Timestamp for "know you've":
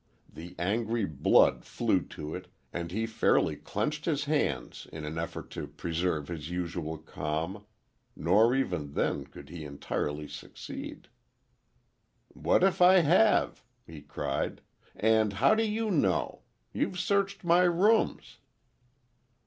15.91-16.99